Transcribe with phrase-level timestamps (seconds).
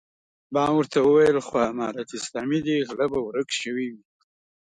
[0.53, 4.01] ما ورته وويل خو امارت اسلامي دی غله به ورک شوي وي.